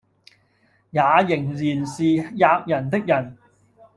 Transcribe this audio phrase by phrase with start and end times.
[0.89, 1.55] 也仍然
[1.85, 3.37] 是喫人的人。